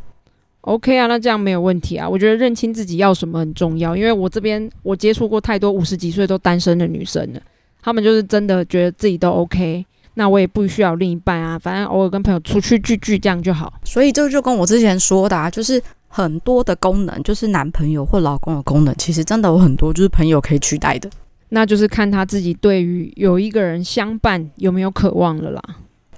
[0.62, 2.08] OK 啊，那这样没有问题啊。
[2.08, 7.40] 我觉得认清自己要什么很重要，因为我这边我接触过太多五十几岁都单身的女生了，
[7.80, 9.86] 她们就是真的觉得自己都 OK。
[10.20, 13.72] 那我也不需要另一半啊，反正偶尔跟朋友出去聚聚这样就好。
[13.82, 21.08] 所以这就跟我之前说的，啊，就是很多的功能，就是男朋友或老公的功能，其实真的有很多就是朋友可以取代的。
[21.48, 25.62] 那就是看他自己对于有一个人相伴有没有渴望了啦。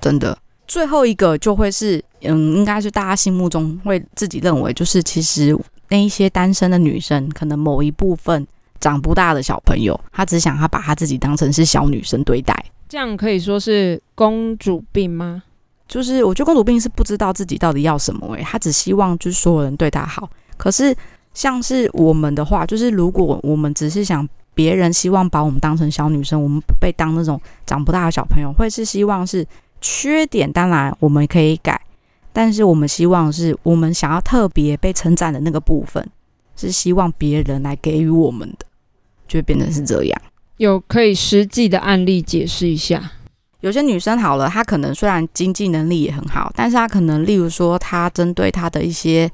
[0.01, 0.37] 真的，
[0.67, 5.57] 最后一个就会是，嗯，应该是大家心目中会自己认为，就是其实
[5.91, 8.45] 那一些单身的女生，可能某一部分
[8.81, 12.53] 长不大的小朋友，她只想她把她自己当成是小女生对待。
[12.93, 15.43] 这样可以说是公主病吗？
[15.89, 20.29] 就是我觉得公主病是不知道自己到底要什么诶，她只希望就是所有人对她好。
[20.59, 20.95] 可是
[21.33, 29.43] 像是我们的话，就是如果我们只是想别人希望把我们当成小女生，我们被当那种长不大的小朋友，会是希望是
[29.81, 31.81] 缺点，当然我们可以改，
[32.31, 36.07] 但是我们希望是我们想要特别被称赞的那个部分，
[36.57, 38.67] 是希望别人来给予我们的，
[39.27, 40.23] 就会变成是这样。
[40.63, 43.11] 有可以实际的案例解释一下。
[43.63, 49.29] 有些女生好了，她可能虽然经济能力也很好，但是她可能，例如说，她针对她的一些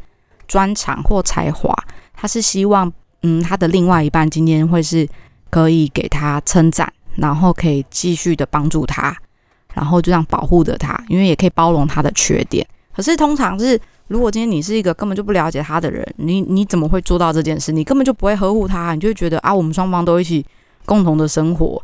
[0.46, 1.74] 专长或才华，
[2.14, 2.90] 她是希望，
[3.24, 5.06] 嗯，她的另外一半今天会是
[5.50, 9.14] 可以给她称赞，然后可以继续的帮助她，
[9.74, 12.66] 然后就这样保护着她，因为也可以包容她的缺点。
[12.96, 17.70] 可是通常是，如果今天你是一个根本就不了解她的人，你你怎么会做到这件事？
[17.70, 20.42] 你根本就不会呵护她，你就会觉得啊，我们双方都一起。
[20.88, 21.80] 共同的生活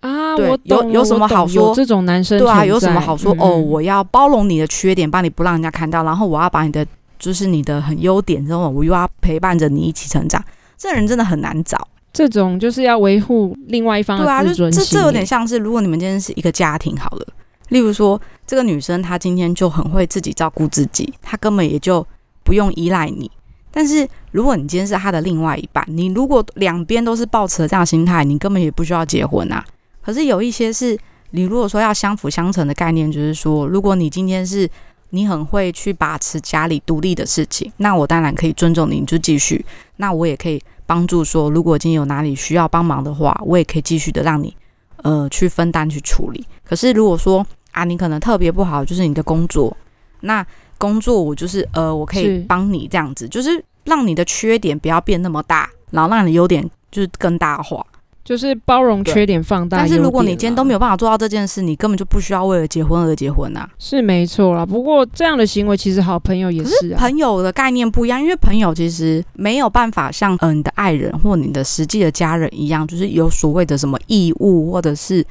[0.00, 1.74] 啊，对，有有什么好说？
[1.74, 3.34] 这种男生对啊，有什么好说？
[3.40, 6.86] 哦，我要包容你的缺点，帮你不让人家看到，然后我要把你的
[7.18, 10.42] 就是你的很优点，然后我又要陪伴着你一起成长。
[10.78, 11.88] 这人真的很难找。
[12.12, 14.82] 这种就是要维护另外一方的自尊心。
[14.82, 17.26] 这这有点像是，如果你们今天是一个家庭好了，
[17.70, 22.06] 例如说这个女生她今天就很会自己照顾自己，她根本也就
[22.44, 23.30] 不用依赖你。
[23.78, 29.62] 但是，如果你今天是他的另外一半，你如果两边都是抱持这样心态，你根本也不需要结婚啊。
[30.00, 30.98] 可是有一些是，
[31.32, 34.66] 你如果说要相辅相成的概念，就是说，如果你今天是
[35.10, 39.62] 你很会去把持家里独立的事情，那我当然可以尊重你，你就继续。
[39.96, 44.56] 那我也可以帮助说，如果今天有哪里需要帮忙的话，我也可以继续的让你
[45.02, 46.42] 呃去分担去处理。
[46.64, 49.76] 可是如果说啊，你可能特别不好，就是你的工作，
[50.20, 50.46] 那。
[50.78, 57.84] 工作我就是呃，我可以帮你这样子，就是让你的缺点不要变那么大，然后让你的优点就是更大化，
[58.24, 59.78] 就是包容缺点放大。
[59.78, 63.68] 但是如果你今天都没有办法做到这件事，你根本就不需要为了结婚而结婚呐。
[63.78, 75.24] 是没错啦，不过这样的行为其实好朋友也是朋友的概念不一样，因为朋友其实没有办法像嗯你的爱人或你的实际的家人一样，就是有所谓的什么义务或者是。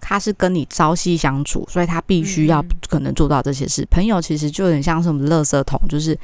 [0.00, 3.86] 他是跟你朝夕相处，所以他必须要可能做到这些事。
[3.90, 6.18] 朋友其实就有点像是我们垃圾桶，就是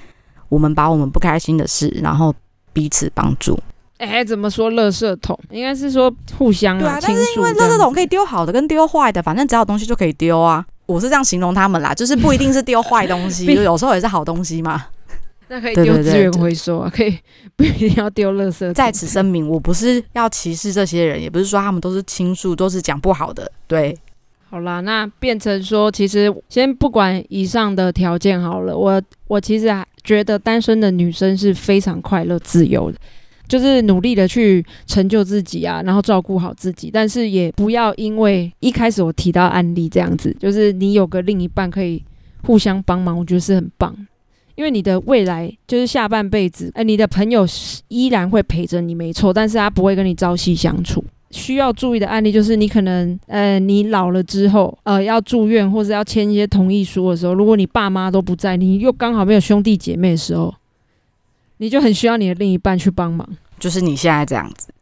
[0.48, 2.34] 我们把我们不开心的事，然后
[2.72, 3.58] 彼此帮助。
[3.98, 4.72] 哎，怎么说？
[4.72, 10.64] 垃圾桶应该是说互相对啊，但是因为垃圾桶可以丢好的跟丢坏的，反正只要有东西就可以丢啊。
[10.86, 14.84] 我是这样形容他们啦，就是不一定是丢坏东西，就 有时候也是好东西嘛。
[15.48, 17.18] 那可以丢资源回收啊， 可以
[17.54, 18.72] 不一定要丢垃圾。
[18.72, 23.50] 在此声明，我不是要歧视这些人，也不是说他们都是倾诉，都是讲不好的。
[23.66, 23.96] 对，
[24.48, 29.68] 好啦，那变成说，其实先不管以上的条件好了，我我其实
[30.02, 32.98] 觉得单身的女生是非常快乐、自由的，
[33.46, 42.02] 就是努力的去成就自己啊，然后照顾好自己，但是也不要因为一开始我提到案例这样子，就是你有个另一半可以
[42.42, 43.94] 互相帮忙，我觉得是很棒。
[44.54, 47.46] 因为你的未来就是下半辈子，哎，你的朋友
[47.88, 51.04] 依然会陪着你，没错，但是他不会跟你朝夕相处。
[51.30, 60.54] 需要注意的案例就是，你可能，呃，你老了之后，呃，要住院或者要签一些同意书的时候，如果你爸妈都不在，你又刚好没有兄弟姐妹的时候，
[61.56, 63.28] 你就很需要你的另一半去帮忙。
[63.58, 64.72] 就是你现在这样子。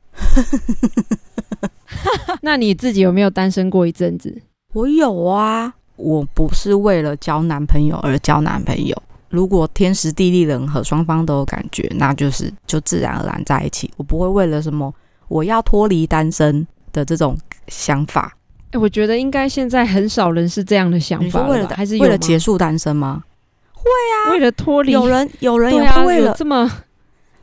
[2.43, 4.43] 那你自己有没有单身过一阵子？
[4.75, 9.03] 我有啊，我不是为了交男朋友而交男朋友。
[9.33, 13.91] 如果天时地利人和，双方都有感觉，那就是就自然而然在一起。
[13.97, 14.93] 我不会为了什么
[15.27, 17.35] 我要脱离单身的这种
[17.69, 18.37] 想法。
[18.73, 21.49] 哎，我觉得应该现在很少人是这样的想法。
[21.49, 23.25] 为了还是为了结束单身吗？
[23.73, 24.93] 会啊，为了脱离。
[24.93, 26.71] 有人有人也会为了这么，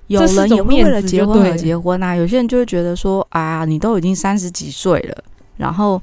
[0.06, 2.15] 有人也会为了结婚而结婚啊。
[2.15, 5.23] 有些人就会觉得说啊，你都已经三十几岁了，
[5.58, 5.99] 然后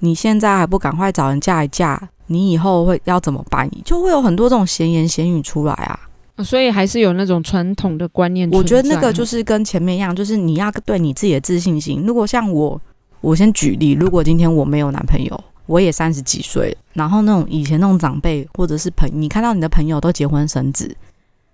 [0.00, 2.10] 你现在还不赶快找人嫁一嫁？
[2.28, 3.68] 你以后会要怎么办？
[3.84, 5.98] 就会有很多这种闲言闲语出来啊，
[6.44, 8.48] 所以还是有那种传统的观念。
[8.50, 12.04] 我觉得那个就是跟前面一样，就是你要对你自己的自信心。
[12.06, 12.80] 如果像我，
[13.20, 20.94] 我先举例，如果今天我没有男朋友，我也三十几岁，然后那种以前那种长辈或者是朋，你看到你的朋友都结婚生子，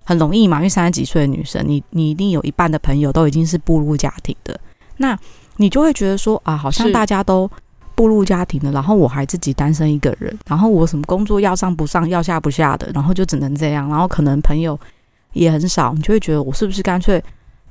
[0.05, 4.59] 很容易嘛，因为三十几岁的女生，你你一定有一半的朋友都已经是步入家庭的，
[4.97, 5.19] 那
[5.57, 7.49] 你就会觉得说啊，好像大家都。
[7.95, 14.79] 步入家庭了，然后我还自己单身一个人，然后我什么工作要上不上，要下不下的，然后就只能这样，然后可能朋友
[15.33, 17.23] 也很少，你就会觉得我是不是干脆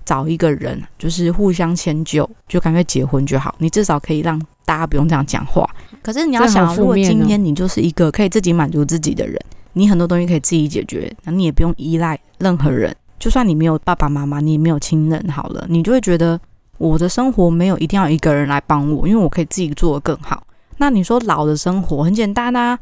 [0.05, 5.69] 找一个人，就是互相迁就，就干脆结婚就好，你至少可以让大家不用这样讲话。
[6.01, 9.37] 可是你要想，如果今天你就是一个可以自己满足自己的人，
[9.73, 16.39] 你很多东西可以自己解决，那你也不用依赖任何人，就算你没有爸爸妈妈，你也没有亲人，好了，你就会觉得。
[16.89, 20.45] 我的生活没有一定要一个人来帮我，因为我可以自己做的更好。
[20.77, 22.77] 那你说老的生活很简单啊，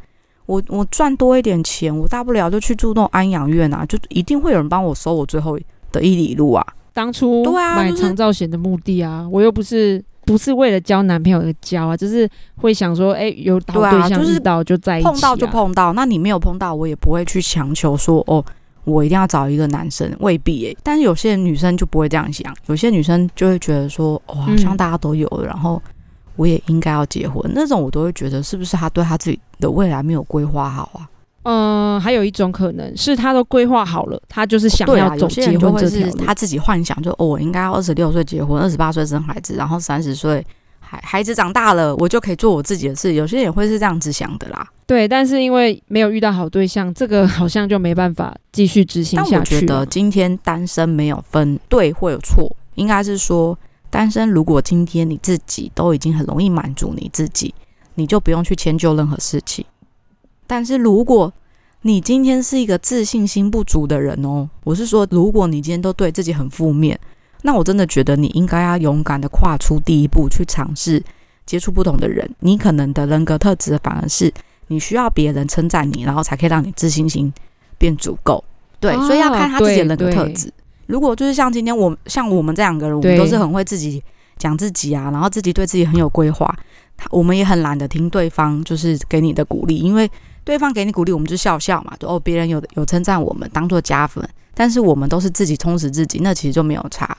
[0.48, 5.60] 我我赚多一点钱，我大不了就去住那种安养院啊，就一定会有人帮我收我最后
[5.92, 6.66] 的一里路啊。
[6.94, 15.94] 当初对啊买长照险的目的啊，我又不是不是为了交男朋友而交啊，就是会想说，哎，有好对象遇到就在一起，碰到就碰到。
[15.94, 18.44] 那你没有碰到，我也不会去强求说哦。
[18.84, 20.78] 我一定要找一个男生，未必诶。
[20.84, 25.82] 但是有些女生就不会这样想，有些女生就会觉得说，哇，好像大家都有了，然后
[26.36, 27.40] 我也应该要结婚。
[27.54, 31.08] 那种我都会觉得，是不是他对他自己的未来没有规划好啊？
[31.44, 36.26] 嗯，还有一种可能是他都规划好了，他就是想要走结婚这条路。
[36.26, 40.46] 他自己幻想，就哦，我应该要二十六岁结婚，二十八岁生孩子，然后三十岁。
[40.92, 43.14] 孩孩子长大了，我就可以做我自己的事。
[43.14, 44.68] 有些人也会是这样子想的啦。
[44.86, 49.32] 对，但是因为没有遇到好对象，这个好像就没办法继续执行下去。
[49.32, 53.58] 但我觉得今天单身没有分对或有错，应该是说
[53.90, 54.30] 单身。
[54.30, 57.56] 如果今天你自己都已经很容易满足你自己，
[57.96, 59.64] 你就不用去迁就任何事情。
[60.46, 61.32] 但是如果
[61.84, 67.00] 你今天是一个自信心不足的人哦，我是说，如果你今天都对自己很负面。
[67.44, 71.04] 那我真的觉得你应该要勇敢的跨出第一步，去尝试
[71.46, 72.30] 接触不同的人。
[72.40, 74.32] 你可能的人格特质反而是
[74.68, 77.32] 你需要别人称赞你，然后才可以让你自信心
[77.78, 78.44] 变足够。
[78.80, 80.52] 对，所以要看他自己的人格特质。
[80.88, 84.04] 如果就是像今天我像我们这两个人，我们都是很会自己
[84.38, 86.54] 讲自己啊，然后自己对自己很有规划。
[86.98, 90.10] 他我们也很懒得听对方就是给你的鼓励，因为
[90.44, 97.18] 对方给你鼓励，我们就笑笑嘛，就哦别人有有称赞我们当做加分，但是我们都是自己充实自己，那其实就没有差。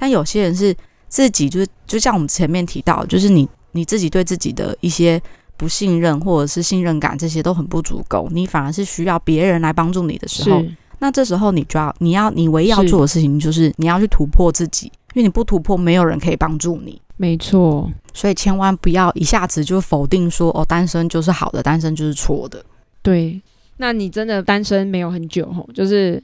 [0.00, 0.74] 但有些人是
[1.08, 5.20] 自己，就是就像我们前面提到，就是你你自己对自己的一些
[5.58, 10.64] 不信任或者是信任感，这些都很不足够，你反而是需要别人来帮助你的时候，
[11.00, 16.98] 那这时候你就要你要你唯一要做的事情就是你要去突破自己，因为你不突破，没有人可以帮助你。
[17.18, 22.64] 没错，所以千万不要一下子就否定说哦，单身就是好的，单身就是错的。
[23.02, 23.38] 对，
[23.76, 26.22] 那你真的单身没有很久吼，就是。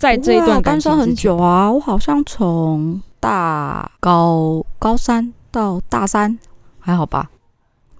[0.00, 6.38] 在这一段单身很久啊，我好像从大高高三到大三，
[6.78, 7.28] 还好吧？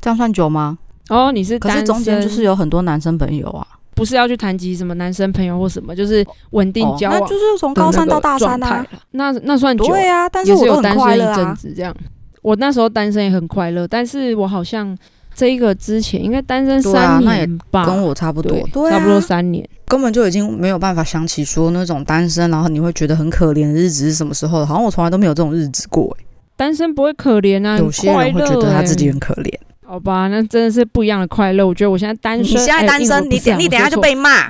[0.01, 0.79] 这样算久吗？
[1.11, 3.67] 哦，你是，可是中间就是有很多男生朋友啊。
[3.95, 8.87] 不是要去谈及什么男生朋友或什么，就是稳定交往、哦那就是从高三到大三啊。
[9.11, 11.37] 那那算久，对啊，但是也是我都很有单身一。
[11.37, 11.95] 阵子这样。
[12.41, 14.97] 我那时候单身也很快乐，但是我好像
[15.35, 19.67] 这一个之前应该单身三那也年吧，跟我差不多对，，啊差不多三年。
[19.87, 24.67] 根本就已经没有办法想起说那种单身，然后你会觉得很可怜的日子是什么时候的？
[24.67, 26.25] 好像我从来都没有这种日子过、欸。
[26.57, 29.53] 单身不会可怜啊，有些人会觉得他自己很可怜。
[29.83, 31.67] 好吧，那真的是不一样的快乐。
[31.67, 34.01] 我觉得我现在单身，你现在哎单身，你等你等下就。
[34.01, 34.49] 被骂。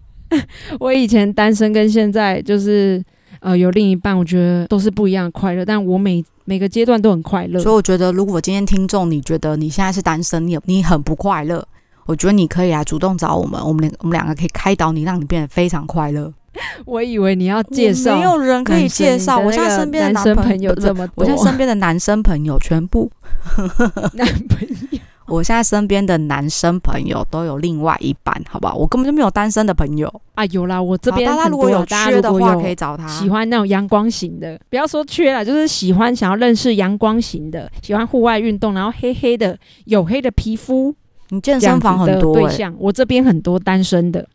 [0.80, 3.02] 我以前单身跟现在就是
[3.40, 5.62] 呃有另一半，我觉得都是不一样的快乐。
[5.62, 7.74] 但我每每个阶段都很快乐所以。
[7.74, 11.66] 我觉得，如果今天听众你觉得你现在是单身，你你很不快乐，
[12.06, 16.32] 我觉得你可以来主动找我们，我们两我们两个可以开导你，让你变得非常快乐。
[16.84, 19.38] 我以为你要介绍，没有人可以介绍。
[19.38, 23.10] 我现在身边的男生朋友朋不是这么多，我现在身边的男生朋友全部，
[24.12, 24.98] 男朋友
[25.32, 28.74] 我现在身边的男生朋友都有另外一半，好不好？
[28.74, 30.12] 我根本就没有单身的朋友。
[30.34, 33.06] 啊，有啦，我这边大家如果有缺的话，有可以找他。
[33.08, 40.94] 喜欢那种阳光型的，不要说缺了，就是喜欢想要认识阳光型的，喜欢户外运动，然后黑黑的、黝黑的皮肤
[41.30, 42.74] 你健身房很多欸对象。
[42.78, 44.26] 我这边很多单身的，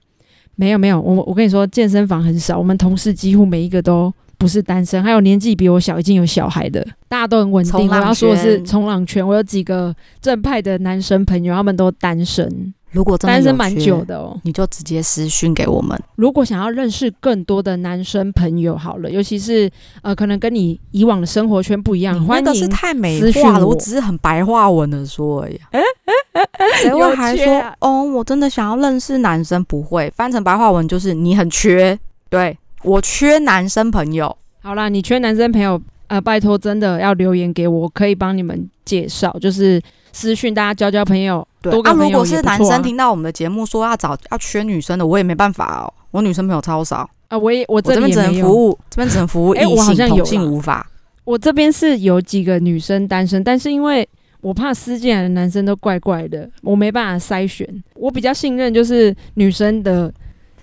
[0.55, 7.89] 没有没有，我我跟你说，健身房很少，我们同事几乎每一个都不是单身，还有年纪比我小已经有小孩的，大家都很稳定。
[7.89, 14.39] 我要说的是圈冲浪圈，我有几个正派的男生朋友，他们都单身，如果真的有单身蛮久的哦。
[14.43, 15.99] 你就直接私讯给我们。
[16.15, 19.69] 如果想要认识更多的男生朋友，好了，尤其是
[20.03, 25.59] 呃，可能跟你以往的生活圈不一样，你欢迎那个是太美了，我我只是很白话文的说而已。
[26.81, 28.03] 谁会有还说啊哦？
[28.03, 31.97] 我真的想要认识男生，不会翻成白话文就是你很缺，
[32.29, 34.35] 对我缺男生朋友。
[34.61, 45.93] 好啦，你缺男生朋友，呃，拜托真的要留言给我，我可以帮你们介绍，就是私讯大家交交朋友，对啊，多个朋友如果是男生听到我们的节目说要找要缺女生的，我也没办法哦。
[46.11, 50.89] 我女生朋友超少，啊，我也我我这这边只能服务，这边只能服务哎异性，我好像有同性无法。
[51.23, 54.07] 我这边是有几个女生单身，但是因为
[54.41, 57.67] 我怕私进来的男生都怪怪的，我没办法筛选。
[57.95, 60.11] 我比较信任就是女生的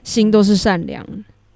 [0.02, 1.12] 心都是善良，就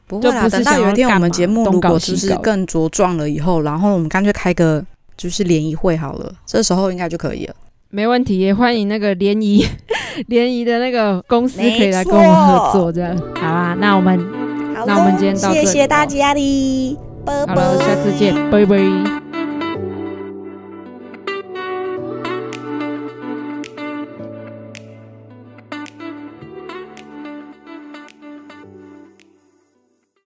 [0.08, 4.84] 不会啦，等到有一天我们节目如果是不是更茁壮了以后，然后我们干脆开个
[5.16, 7.54] 就是联谊会好了，这时候应该就可以了。
[7.90, 9.64] 没问题，也欢迎那个联谊
[10.28, 13.76] 联谊的那个公司可以来跟我们合作，这样好啊。
[13.78, 14.18] 那我们
[14.74, 17.54] 好那我们今天到这里谢谢大家的，拜拜。
[17.54, 19.17] 好了，下次见，拜拜。